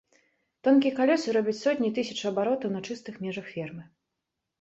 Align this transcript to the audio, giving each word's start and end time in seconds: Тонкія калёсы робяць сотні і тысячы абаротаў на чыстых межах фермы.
Тонкія 0.67 0.93
калёсы 0.99 1.35
робяць 1.37 1.53
сотні 1.65 1.87
і 1.89 1.91
тысячы 1.97 2.25
абаротаў 2.31 2.73
на 2.77 2.81
чыстых 2.89 3.21
межах 3.27 3.45
фермы. 3.53 3.83